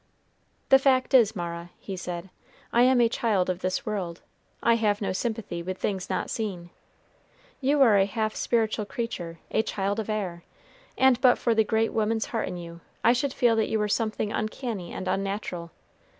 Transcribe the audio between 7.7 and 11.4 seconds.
are a half spiritual creature, a child of air; and but